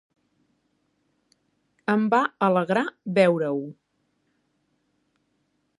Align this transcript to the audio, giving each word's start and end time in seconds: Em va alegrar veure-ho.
Em 1.95 2.07
va 2.15 2.23
alegrar 2.49 2.85
veure-ho. 3.19 3.61